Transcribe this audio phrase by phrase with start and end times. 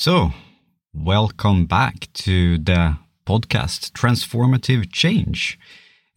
[0.00, 0.32] So,
[0.94, 5.58] welcome back to the podcast Transformative Change.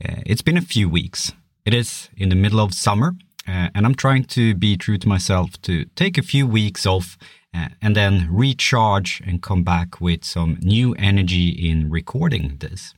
[0.02, 1.34] Uh, it's been a few weeks.
[1.66, 3.14] It is in the middle of summer,
[3.46, 7.18] uh, and I'm trying to be true to myself to take a few weeks off
[7.54, 12.93] uh, and then recharge and come back with some new energy in recording this.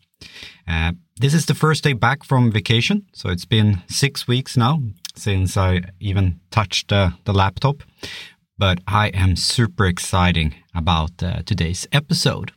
[0.68, 4.84] Uh, this is the first day back from vacation, so it's been six weeks now
[5.16, 7.82] since I even touched the laptop
[8.58, 12.52] but I am super exciting about uh, today's episode.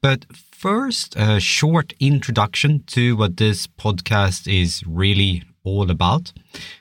[0.00, 6.32] But first, a short introduction to what this podcast is really all about.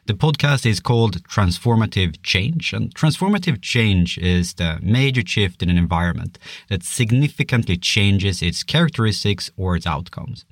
[0.05, 5.77] The podcast is called Transformative Change, and transformative change is the major shift in an
[5.77, 10.45] environment that significantly changes its characteristics or its outcomes.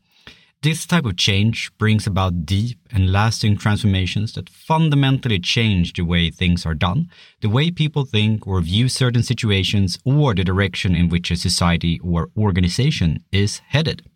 [0.65, 6.31] This type of change brings about deep and lasting transformations that fundamentally change the way
[6.31, 7.07] things are done,
[7.41, 11.99] the way people think or view certain situations, or the direction in which a society
[12.03, 14.09] or organization is headed.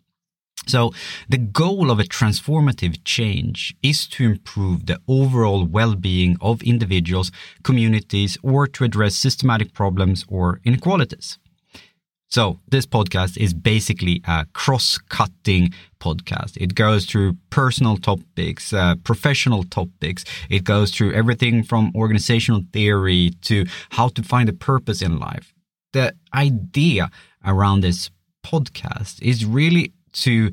[0.66, 0.92] So,
[1.28, 7.30] the goal of a transformative change is to improve the overall well being of individuals,
[7.62, 11.38] communities, or to address systematic problems or inequalities.
[12.30, 16.56] So this podcast is basically a cross-cutting podcast.
[16.56, 20.24] It goes through personal topics, uh, professional topics.
[20.48, 25.52] It goes through everything from organizational theory to how to find a purpose in life.
[25.92, 27.10] The idea
[27.44, 28.10] around this
[28.46, 30.52] podcast is really to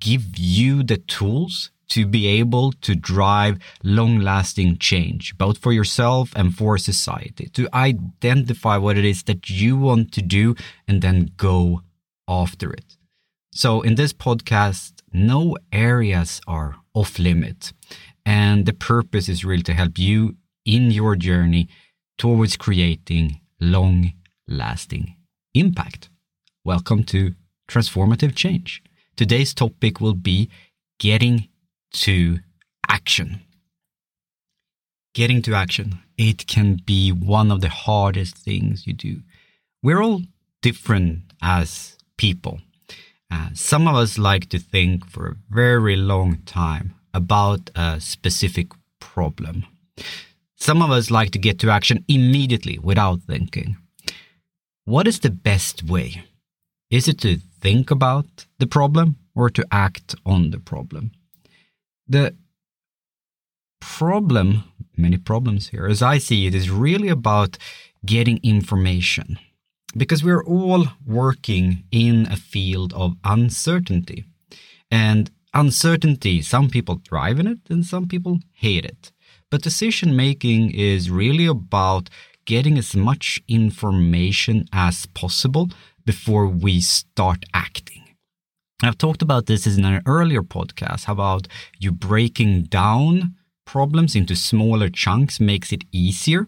[0.00, 6.32] give you the tools to be able to drive long lasting change, both for yourself
[6.36, 10.54] and for society, to identify what it is that you want to do
[10.86, 11.82] and then go
[12.28, 12.96] after it.
[13.52, 17.72] So, in this podcast, no areas are off limit.
[18.26, 20.36] And the purpose is really to help you
[20.66, 21.68] in your journey
[22.18, 24.12] towards creating long
[24.46, 25.16] lasting
[25.54, 26.10] impact.
[26.64, 27.34] Welcome to
[27.68, 28.82] Transformative Change.
[29.16, 30.50] Today's topic will be
[30.98, 31.48] getting
[31.92, 32.38] to
[32.88, 33.40] action.
[35.14, 39.22] Getting to action, it can be one of the hardest things you do.
[39.82, 40.22] We're all
[40.62, 42.60] different as people.
[43.30, 48.68] Uh, some of us like to think for a very long time about a specific
[49.00, 49.64] problem.
[50.56, 53.76] Some of us like to get to action immediately without thinking.
[54.84, 56.24] What is the best way?
[56.90, 61.12] Is it to think about the problem or to act on the problem?
[62.08, 62.34] The
[63.80, 64.64] problem,
[64.96, 67.58] many problems here, as I see it, is really about
[68.04, 69.38] getting information.
[69.96, 74.24] Because we're all working in a field of uncertainty.
[74.90, 79.12] And uncertainty, some people thrive in it and some people hate it.
[79.50, 82.10] But decision making is really about
[82.44, 85.70] getting as much information as possible
[86.04, 88.07] before we start acting.
[88.82, 91.48] I've talked about this in an earlier podcast how about
[91.80, 93.34] you breaking down
[93.64, 96.46] problems into smaller chunks makes it easier.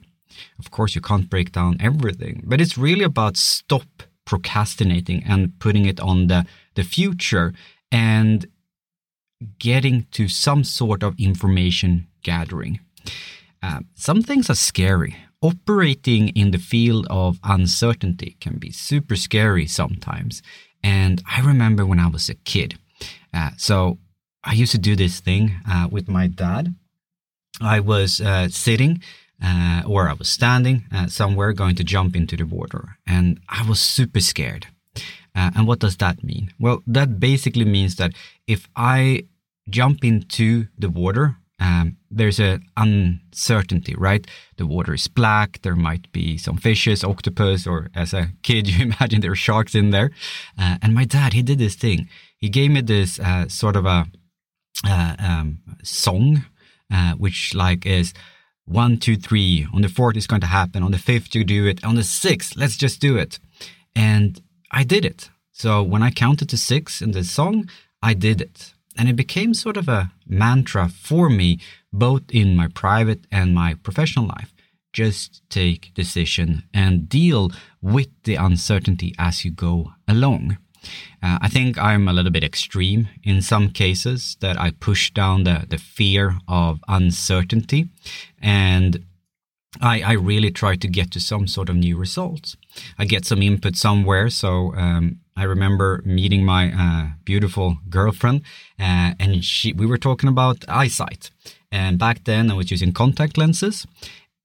[0.58, 5.86] Of course, you can't break down everything, but it's really about stop procrastinating and putting
[5.86, 6.46] it on the,
[6.76, 7.52] the future
[7.90, 8.46] and
[9.58, 12.78] getting to some sort of information gathering.
[13.62, 15.16] Uh, some things are scary.
[15.42, 20.42] Operating in the field of uncertainty can be super scary sometimes.
[20.82, 22.78] And I remember when I was a kid.
[23.32, 23.98] Uh, so
[24.44, 26.74] I used to do this thing uh, with my dad.
[27.60, 29.02] I was uh, sitting
[29.42, 33.66] uh, or I was standing uh, somewhere going to jump into the water, and I
[33.66, 34.66] was super scared.
[35.34, 36.52] Uh, and what does that mean?
[36.58, 38.12] Well, that basically means that
[38.46, 39.24] if I
[39.68, 44.26] jump into the water, um, there's an uncertainty, right?
[44.56, 45.60] The water is black.
[45.62, 49.74] There might be some fishes, octopus, or as a kid, you imagine there are sharks
[49.74, 50.10] in there.
[50.58, 52.08] Uh, and my dad, he did this thing.
[52.36, 54.06] He gave me this uh, sort of a
[54.84, 56.46] uh, um, song,
[56.90, 58.14] uh, which like is
[58.64, 59.66] one, two, three.
[59.74, 60.82] On the fourth, it's going to happen.
[60.82, 61.84] On the fifth, you do it.
[61.84, 63.38] On the sixth, let's just do it.
[63.94, 64.40] And
[64.70, 65.28] I did it.
[65.52, 67.68] So when I counted to six in the song,
[68.02, 68.72] I did it.
[69.00, 71.58] And it became sort of a mantra for me,
[71.90, 74.52] both in my private and my professional life.
[74.92, 77.50] Just take decision and deal
[77.80, 80.58] with the uncertainty as you go along.
[81.22, 85.44] Uh, I think I'm a little bit extreme in some cases that I push down
[85.44, 87.88] the, the fear of uncertainty
[88.42, 89.02] and
[89.80, 92.58] I, I really try to get to some sort of new results.
[92.98, 94.28] I get some input somewhere.
[94.28, 98.42] So um, I remember meeting my uh, beautiful girlfriend,
[98.78, 101.30] uh, and she we were talking about eyesight.
[101.72, 103.86] And back then, I was using contact lenses,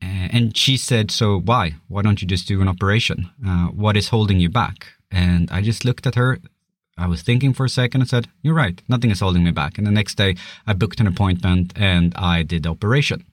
[0.01, 1.75] and she said, So why?
[1.89, 3.29] Why don't you just do an operation?
[3.45, 4.87] Uh, what is holding you back?
[5.11, 6.39] And I just looked at her.
[6.97, 8.81] I was thinking for a second and said, You're right.
[8.87, 9.77] Nothing is holding me back.
[9.77, 13.25] And the next day, I booked an appointment and I did the operation.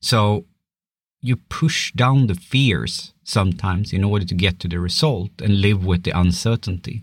[0.00, 0.46] So
[1.24, 5.84] you push down the fears sometimes in order to get to the result and live
[5.84, 7.02] with the uncertainty.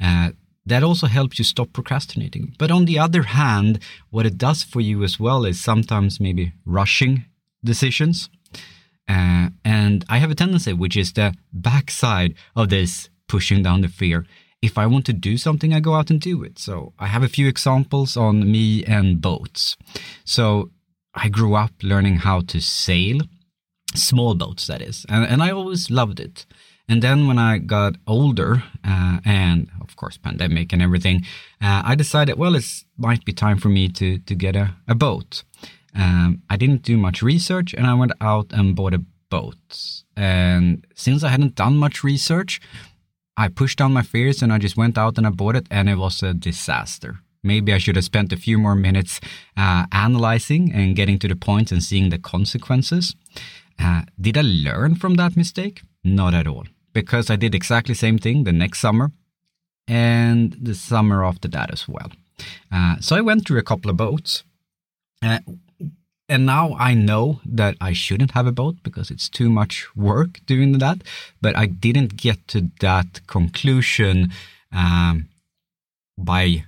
[0.00, 0.30] Uh,
[0.64, 2.54] that also helps you stop procrastinating.
[2.58, 3.80] But on the other hand,
[4.10, 7.24] what it does for you as well is sometimes maybe rushing
[7.64, 8.30] decisions.
[9.08, 13.88] Uh, and I have a tendency, which is the backside of this pushing down the
[13.88, 14.26] fear.
[14.62, 16.60] If I want to do something, I go out and do it.
[16.60, 19.76] So I have a few examples on me and boats.
[20.24, 20.70] So
[21.14, 23.22] I grew up learning how to sail,
[23.94, 26.46] small boats, that is, and, and I always loved it.
[26.88, 31.24] And then when I got older, uh, and of course pandemic and everything,
[31.62, 34.94] uh, I decided, well, it might be time for me to to get a, a
[34.94, 35.44] boat.
[35.94, 40.02] Um, I didn't do much research, and I went out and bought a boat.
[40.16, 42.60] And since I hadn't done much research,
[43.36, 45.88] I pushed down my fears and I just went out and I bought it, and
[45.88, 47.20] it was a disaster.
[47.42, 49.20] Maybe I should have spent a few more minutes
[49.56, 53.14] uh, analyzing and getting to the point and seeing the consequences.
[53.80, 55.82] Uh, did I learn from that mistake?
[56.04, 59.12] Not at all because I did exactly the same thing the next summer
[59.86, 62.10] and the summer after that as well.
[62.70, 64.44] Uh, so I went through a couple of boats.
[65.22, 65.38] Uh,
[66.28, 70.40] and now I know that I shouldn't have a boat because it's too much work
[70.46, 71.02] doing that.
[71.40, 74.30] But I didn't get to that conclusion
[74.72, 75.28] um,
[76.16, 76.64] by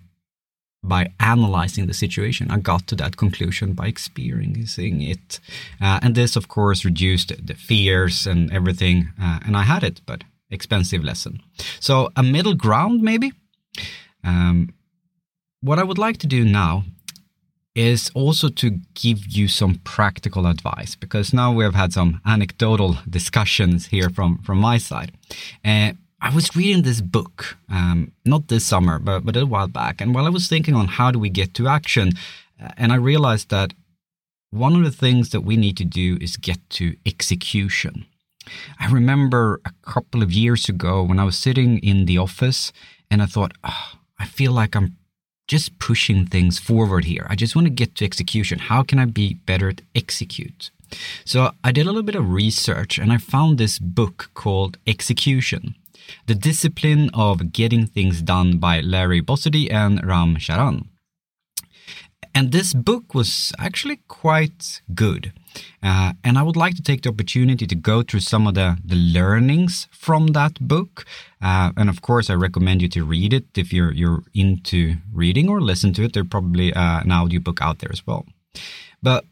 [0.83, 2.51] by analyzing the situation.
[2.51, 5.41] I got to that conclusion by experiencing it.
[5.81, 9.13] Uh, and this, of course, reduced the fears and everything.
[9.21, 11.41] Uh, and I had it, but expensive lesson.
[11.81, 13.33] So, a middle ground, maybe.
[14.25, 14.75] Um,
[15.61, 16.85] what I would like to do now
[17.75, 22.99] is also to give you some practical advice because now we have had some anecdotal
[23.09, 25.13] discussions here from from my side.
[25.65, 25.93] Uh,
[26.23, 30.01] I was reading this book, um, not this summer, but, but a while back.
[30.01, 32.13] And while I was thinking on how do we get to action,
[32.63, 33.75] uh, and I realized that
[34.51, 38.07] one of the things that we need to do is get to execution.
[38.79, 42.73] I remember a couple of years ago when I was sitting in the office
[43.11, 44.97] and I thought, oh, I feel like I'm
[45.49, 47.27] just pushing things forward here.
[47.29, 48.61] I just want to get to execution.
[48.61, 50.71] How can I be better at execute?
[51.25, 55.75] So I did a little bit of research and I found this book called Execution
[56.27, 60.89] the Discipline of Getting Things Done by Larry Bossidy and Ram Charan.
[62.35, 65.33] And this book was actually quite good.
[65.83, 68.79] Uh, and I would like to take the opportunity to go through some of the,
[68.83, 71.05] the learnings from that book.
[71.43, 75.49] Uh, and of course, I recommend you to read it if you're, you're into reading
[75.49, 76.15] or listen to it.
[76.15, 78.25] There's probably uh, an audiobook out there as well.
[79.03, 79.25] But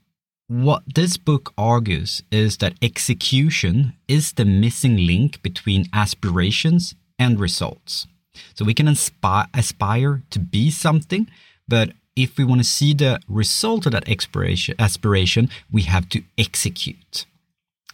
[0.50, 8.08] what this book argues is that execution is the missing link between aspirations and results.
[8.54, 11.28] So we can aspire to be something,
[11.68, 17.26] but if we want to see the result of that aspiration, we have to execute.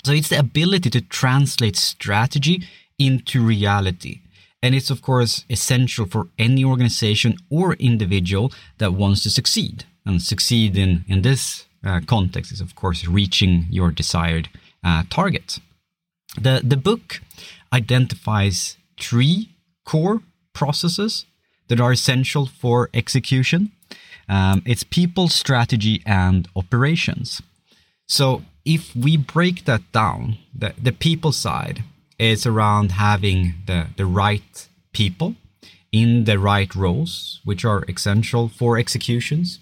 [0.03, 2.67] So it's the ability to translate strategy
[2.99, 4.23] into reality.
[4.63, 9.85] And it's, of course, essential for any organization or individual that wants to succeed.
[10.07, 14.49] And succeed in, in this uh, context is, of course, reaching your desired
[14.85, 15.59] uh, target.
[16.41, 17.21] The, the book
[17.73, 19.51] identifies three
[19.85, 20.23] core
[20.53, 21.27] processes
[21.69, 23.73] that are essential for execution.
[24.29, 27.43] Um, it's people, strategy, and operations.
[28.07, 31.85] So if we break that down, the, the people side
[32.19, 35.35] is around having the, the right people
[35.93, 39.61] in the right roles, which are essential for executions.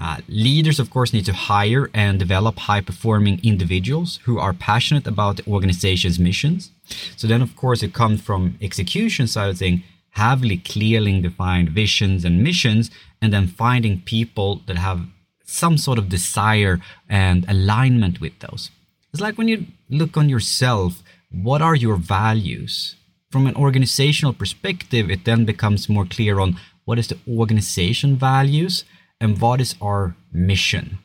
[0.00, 5.06] Uh, leaders, of course, need to hire and develop high performing individuals who are passionate
[5.06, 6.70] about the organization's missions.
[7.16, 12.24] So then, of course, it comes from execution side of thing, heavily clearly defined visions
[12.24, 12.90] and missions,
[13.20, 15.00] and then finding people that have
[15.44, 16.78] some sort of desire
[17.08, 18.70] and alignment with those.
[19.12, 22.94] It's like when you look on yourself, what are your values?
[23.30, 28.84] From an organizational perspective, it then becomes more clear on what is the organization values
[29.20, 30.98] and what is our mission?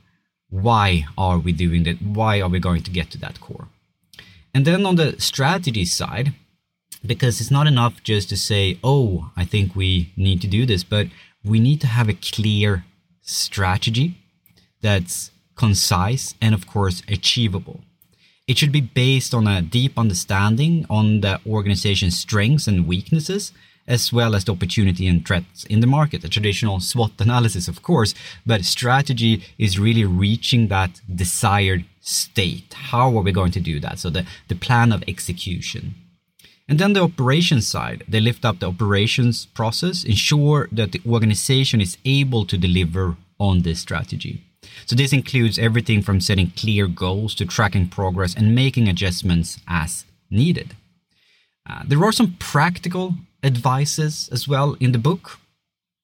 [0.49, 2.01] Why are we doing that?
[2.01, 3.67] Why are we going to get to that core?
[4.53, 6.33] And then on the strategy side,
[7.05, 10.83] because it's not enough just to say, oh, I think we need to do this,
[10.83, 11.07] but
[11.43, 12.85] we need to have a clear
[13.21, 14.17] strategy
[14.81, 17.81] that's concise and, of course, achievable.
[18.47, 23.53] It should be based on a deep understanding on the organization's strengths and weaknesses
[23.87, 26.23] as well as the opportunity and threats in the market.
[26.23, 28.13] A traditional SWOT analysis, of course,
[28.45, 32.73] but strategy is really reaching that desired state.
[32.73, 33.99] How are we going to do that?
[33.99, 35.95] So the, the plan of execution.
[36.67, 41.81] And then the operations side, they lift up the operations process, ensure that the organization
[41.81, 44.41] is able to deliver on this strategy.
[44.85, 50.05] So this includes everything from setting clear goals to tracking progress and making adjustments as
[50.29, 50.75] needed.
[51.69, 55.39] Uh, there are some practical advices as well in the book.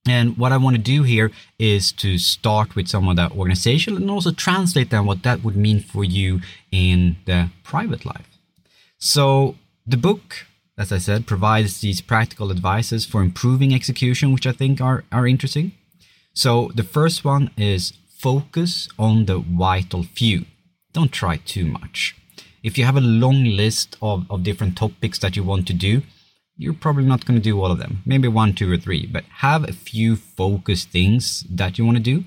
[0.07, 3.95] And what I want to do here is to start with some of that organization
[3.95, 6.41] and also translate then what that would mean for you
[6.71, 8.27] in the private life.
[8.97, 9.55] So
[9.85, 10.45] the book,
[10.77, 15.27] as I said, provides these practical advices for improving execution, which I think are, are
[15.27, 15.73] interesting.
[16.33, 20.45] So the first one is focus on the vital few.
[20.93, 22.15] Don't try too much.
[22.63, 26.01] If you have a long list of, of different topics that you want to do,
[26.59, 28.03] you're probably not going to do all of them.
[28.05, 32.03] Maybe one, two, or three, but have a few focus things that you want to
[32.03, 32.25] do.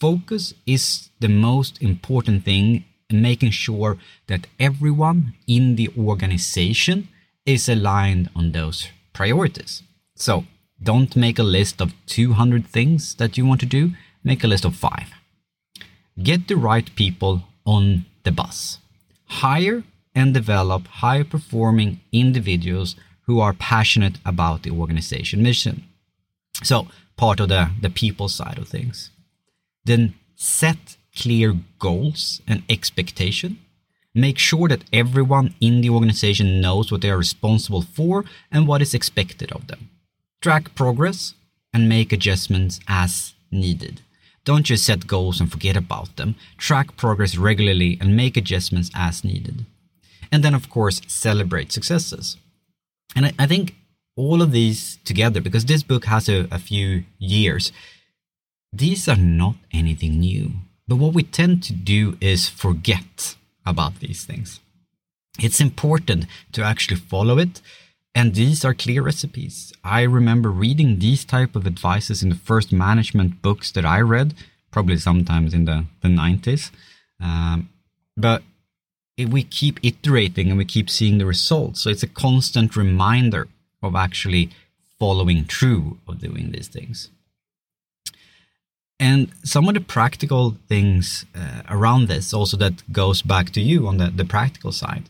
[0.00, 7.08] Focus is the most important thing in making sure that everyone in the organization
[7.44, 9.82] is aligned on those priorities.
[10.14, 10.44] So
[10.82, 13.90] don't make a list of 200 things that you want to do,
[14.24, 15.10] make a list of five.
[16.22, 18.78] Get the right people on the bus.
[19.26, 19.84] Hire
[20.14, 22.96] and develop high performing individuals
[23.28, 25.84] who are passionate about the organization mission.
[26.64, 29.10] So, part of the, the people side of things.
[29.84, 33.58] Then set clear goals and expectation.
[34.14, 38.80] Make sure that everyone in the organization knows what they are responsible for and what
[38.80, 39.90] is expected of them.
[40.40, 41.34] Track progress
[41.72, 44.00] and make adjustments as needed.
[44.44, 46.34] Don't just set goals and forget about them.
[46.56, 49.66] Track progress regularly and make adjustments as needed.
[50.32, 52.38] And then, of course, celebrate successes.
[53.14, 53.74] And I, I think
[54.16, 57.72] all of these together, because this book has a, a few years,
[58.72, 60.52] these are not anything new.
[60.86, 63.36] But what we tend to do is forget
[63.66, 64.60] about these things.
[65.38, 67.60] It's important to actually follow it.
[68.14, 69.72] And these are clear recipes.
[69.84, 74.34] I remember reading these type of advices in the first management books that I read,
[74.72, 76.70] probably sometimes in the, the 90s.
[77.20, 77.68] Um,
[78.16, 78.42] but
[79.26, 81.80] we keep iterating and we keep seeing the results.
[81.80, 83.48] So it's a constant reminder
[83.82, 84.50] of actually
[84.98, 87.10] following through of doing these things.
[89.00, 93.86] And some of the practical things uh, around this also that goes back to you
[93.86, 95.04] on the, the practical side.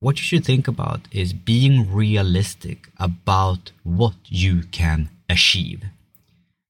[0.00, 5.84] What you should think about is being realistic about what you can achieve.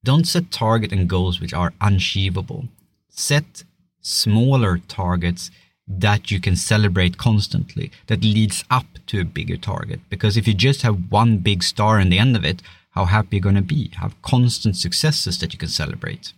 [0.05, 2.69] Don't set target and goals which are unachievable.
[3.09, 3.65] Set
[4.03, 5.51] smaller targets
[5.87, 10.01] that you can celebrate constantly that leads up to a bigger target.
[10.09, 13.37] Because if you just have one big star in the end of it, how happy
[13.37, 13.91] you're going to be.
[13.97, 16.33] Have constant successes that you can celebrate.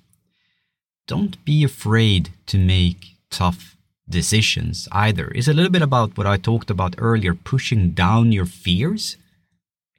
[1.07, 3.77] Don't be afraid to make tough
[4.09, 5.31] decisions either.
[5.35, 9.17] It's a little bit about what I talked about earlier pushing down your fears.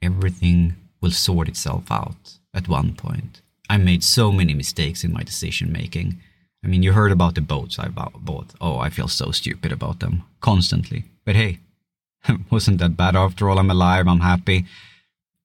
[0.02, 3.42] Everything will sort itself out at one point.
[3.68, 6.20] I made so many mistakes in my decision making
[6.64, 8.54] I mean, you heard about the boats I bought.
[8.60, 11.04] Oh, I feel so stupid about them constantly.
[11.24, 11.60] But hey,
[12.50, 13.58] wasn't that bad after all?
[13.58, 14.66] I'm alive, I'm happy.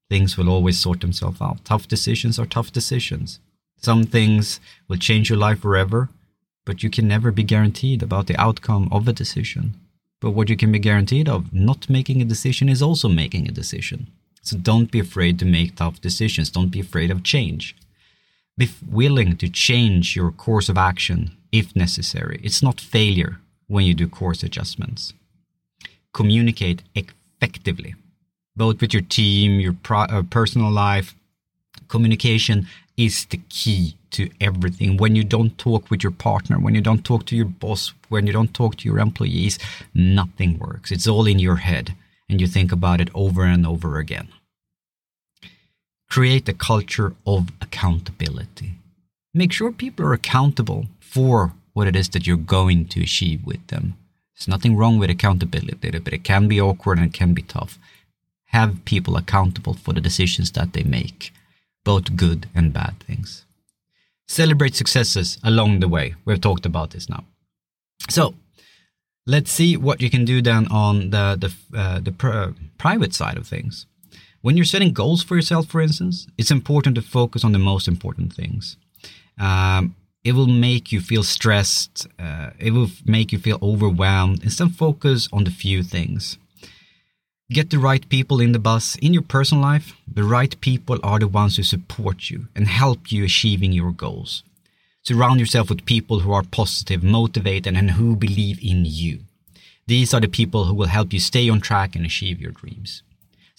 [0.10, 1.64] Things will always sort themselves out.
[1.64, 3.40] Tough decisions are tough decisions.
[3.78, 6.10] Some things will change your life forever,
[6.66, 9.76] but you can never be guaranteed about the outcome of a decision.
[10.20, 13.52] But what you can be guaranteed of not making a decision is also making a
[13.52, 14.08] decision.
[14.44, 16.50] So don't be afraid to make tough decisions.
[16.50, 17.76] Don't be afraid of change.
[18.58, 22.40] Be willing to change your course of action if necessary.
[22.44, 25.14] It's not failure when you do course adjustments.
[26.14, 27.96] Communicate effectively,
[28.56, 31.16] both with your team, your pro- uh, personal life.
[31.88, 32.68] Communication
[32.98, 34.98] is the key to everything.
[34.98, 38.28] When you don't talk with your partner, when you don't talk to your boss, when
[38.28, 39.58] you don't talk to your employees,
[39.94, 40.92] nothing works.
[40.92, 41.96] It's all in your head
[42.30, 44.30] and you think about it over and over again
[46.12, 48.74] create a culture of accountability.
[49.34, 53.66] Make sure people are accountable for what it is that you're going to achieve with
[53.68, 53.96] them.
[54.36, 57.80] There's nothing wrong with accountability, but it can be awkward and it can be tough.
[58.48, 61.32] Have people accountable for the decisions that they make,
[61.86, 63.46] both good and bad things.
[64.28, 66.16] Celebrate successes along the way.
[66.26, 67.24] We've talked about this now.
[68.10, 68.34] So,
[69.26, 73.38] let's see what you can do then on the the uh, the pr- private side
[73.38, 73.86] of things.
[74.42, 77.88] When you're setting goals for yourself, for instance, it's important to focus on the most
[77.88, 78.76] important things.
[79.40, 82.08] Um, it will make you feel stressed.
[82.20, 84.44] Uh, it will make you feel overwhelmed.
[84.44, 86.38] Instead, focus on the few things.
[87.52, 89.94] Get the right people in the bus in your personal life.
[90.12, 94.44] The right people are the ones who support you and help you achieving your goals.
[95.04, 99.20] Surround yourself with people who are positive, motivated, and who believe in you.
[99.88, 103.04] These are the people who will help you stay on track and achieve your dreams.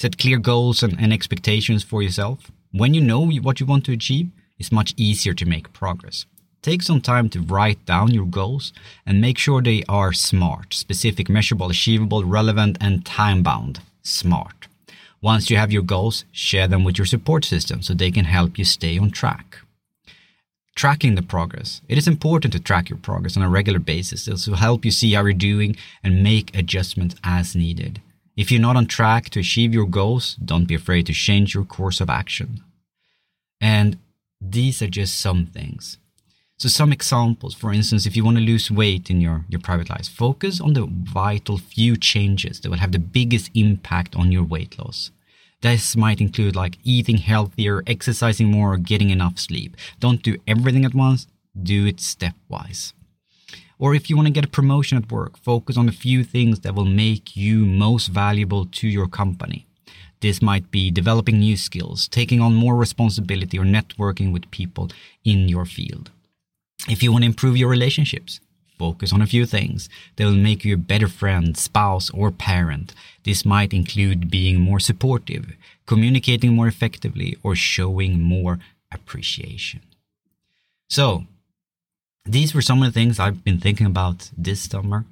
[0.03, 2.51] Set clear goals and, and expectations for yourself.
[2.73, 6.27] When you know what you want to achieve, it's much easier to make progress.
[6.61, 8.73] Take some time to write down your goals
[9.07, 13.81] and make sure they are smart, specific, measurable, achievable, relevant, and time bound.
[14.03, 14.67] Smart.
[15.21, 18.59] Once you have your goals, share them with your support system so they can help
[18.59, 19.59] you stay on track.
[20.75, 21.81] Tracking the progress.
[21.89, 24.25] It is important to track your progress on a regular basis.
[24.25, 28.01] This will help you see how you're doing and make adjustments as needed.
[28.37, 31.65] If you're not on track to achieve your goals, don't be afraid to change your
[31.65, 32.63] course of action.
[33.61, 33.99] And
[34.41, 35.99] these are just some things.
[36.57, 39.91] So some examples, for instance, if you want to lose weight in your, your private
[39.91, 44.45] life, focus on the vital few changes that will have the biggest impact on your
[44.45, 45.11] weight loss.
[45.61, 49.77] This might include like eating healthier, exercising more, or getting enough sleep.
[50.01, 51.27] Don't do everything at once,
[51.61, 52.93] do it stepwise.
[53.83, 56.61] Or if you want to get a promotion at work, focus on the few things
[56.61, 59.67] that will make you most valuable to your company.
[60.21, 64.89] This might be developing new skills, taking on more responsibility, or networking with people
[65.25, 66.13] in your field.
[66.89, 68.39] If you want to improve your relationships,
[68.79, 72.95] focus on a few things that will make you a better friend, spouse, or parent.
[73.25, 78.61] This might include being more supportive, communicating more effectively, or showing more
[78.93, 79.81] appreciation.
[80.89, 81.27] So,
[82.25, 85.05] these were some of the things I've been thinking about this summer.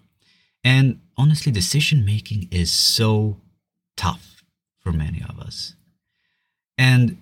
[0.62, 3.36] And honestly, decision making is so
[3.96, 4.42] tough
[4.80, 5.74] for many of us.
[6.78, 7.18] And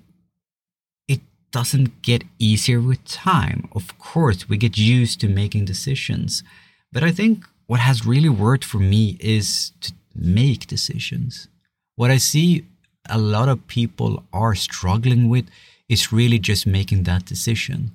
[1.06, 3.68] it doesn't get easier with time.
[3.72, 6.42] Of course, we get used to making decisions.
[6.92, 11.48] But I think what has really worked for me is to make decisions.
[11.96, 12.64] What I see
[13.08, 15.46] a lot of people are struggling with
[15.88, 17.92] is really just making that decision.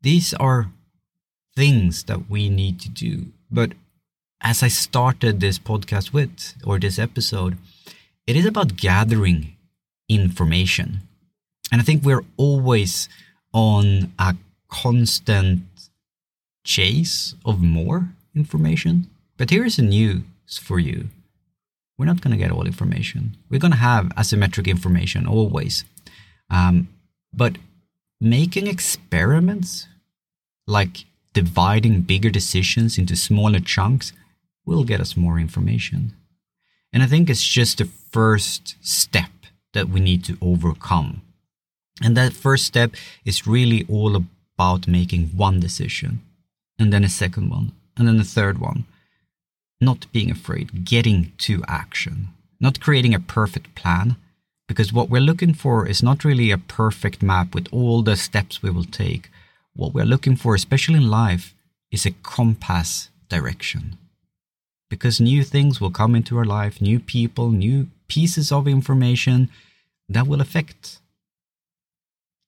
[0.00, 0.70] These are
[1.56, 3.26] things that we need to do.
[3.50, 3.72] But
[4.40, 7.56] as I started this podcast with, or this episode,
[8.26, 9.56] it is about gathering
[10.08, 11.00] information
[11.74, 13.08] and I think we're always
[13.52, 14.36] on a
[14.68, 15.62] constant
[16.62, 19.10] chase of more information.
[19.36, 20.22] But here is the news
[20.62, 21.08] for you.
[21.98, 23.36] We're not going to get all information.
[23.50, 25.84] We're going to have asymmetric information always.
[26.48, 26.88] Um,
[27.32, 27.56] but
[28.20, 29.88] making experiments,
[30.68, 34.12] like dividing bigger decisions into smaller chunks,
[34.64, 36.14] will get us more information.
[36.92, 39.30] And I think it's just the first step
[39.74, 41.20] that we need to overcome
[42.02, 42.94] and that first step
[43.24, 46.22] is really all about making one decision,
[46.78, 48.84] and then a second one, and then a third one.
[49.80, 54.16] Not being afraid, getting to action, not creating a perfect plan,
[54.66, 58.62] because what we're looking for is not really a perfect map with all the steps
[58.62, 59.30] we will take.
[59.74, 61.54] What we're looking for, especially in life,
[61.90, 63.98] is a compass direction.
[64.88, 69.50] Because new things will come into our life, new people, new pieces of information
[70.08, 71.00] that will affect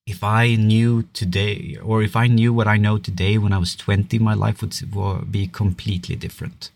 [0.07, 3.75] if I knew today, or if I knew what I know today when I was
[3.75, 6.71] 20, my life would be completely different.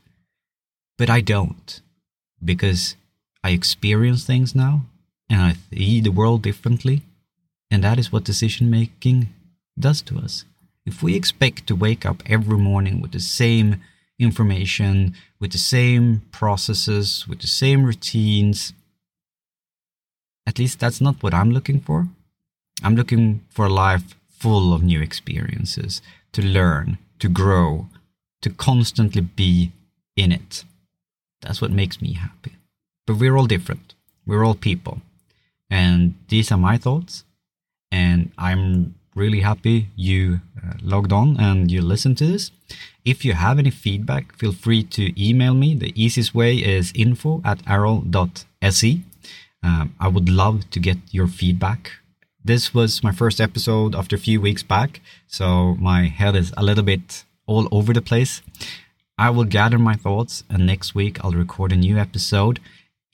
[0.99, 1.81] But I don't,
[2.45, 2.97] because
[3.45, 4.83] I experience things now
[5.29, 7.03] and I see the world differently.
[7.71, 9.29] And that is what decision making
[9.81, 10.45] does to us.
[10.87, 13.83] If we expect to wake up every morning with the same
[14.19, 18.73] information, with the same processes, with the same routines,
[20.47, 22.09] at least that's not what I'm looking for.
[22.83, 26.01] I'm looking for a life full of new experiences,
[26.33, 27.89] to learn, to grow,
[28.43, 29.73] to constantly be
[30.17, 30.65] in it.
[31.43, 32.57] That's what makes me happy.
[33.07, 33.95] But we're all different.
[34.27, 35.03] We're all people.
[35.71, 37.25] And these are my thoughts.
[37.93, 42.51] And I'm really happy you uh, logged on and you listened to this.
[43.05, 45.75] If you have any feedback, feel free to email me.
[45.75, 49.01] The easiest way is info at arrow.se.
[49.63, 51.91] Um, I would love to get your feedback
[52.43, 56.63] this was my first episode after a few weeks back, so my head is a
[56.63, 58.41] little bit all over the place.
[59.19, 62.59] I will gather my thoughts, and next week I'll record a new episode.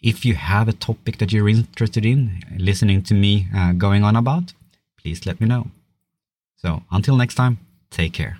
[0.00, 4.14] If you have a topic that you're interested in listening to me uh, going on
[4.14, 4.52] about,
[4.96, 5.70] please let me know.
[6.56, 7.58] So until next time,
[7.90, 8.38] take care.